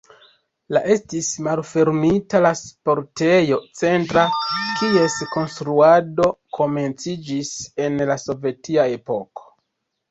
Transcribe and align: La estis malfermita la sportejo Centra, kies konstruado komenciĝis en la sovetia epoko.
La 0.75 0.79
estis 0.93 1.27
malfermita 1.47 2.41
la 2.45 2.51
sportejo 2.61 3.61
Centra, 3.83 4.25
kies 4.81 5.19
konstruado 5.37 6.35
komenciĝis 6.61 7.55
en 7.87 8.07
la 8.13 8.19
sovetia 8.29 8.91
epoko. 8.99 9.49